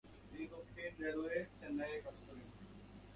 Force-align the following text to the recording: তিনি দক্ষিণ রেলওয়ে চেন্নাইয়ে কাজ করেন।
তিনি 0.21 0.45
দক্ষিণ 0.47 0.91
রেলওয়ে 1.01 1.37
চেন্নাইয়ে 1.59 1.99
কাজ 2.05 2.17
করেন। 2.25 2.47